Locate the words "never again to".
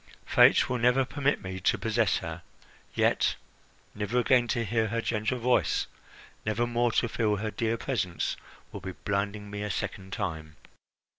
3.93-4.65